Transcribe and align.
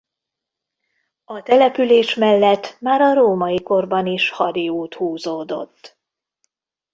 A 1.23 1.41
település 1.43 2.15
mellett 2.15 2.77
már 2.79 3.01
a 3.01 3.13
római 3.13 3.63
korban 3.63 4.05
is 4.05 4.29
hadiút 4.29 4.93
húzódott. 4.93 5.97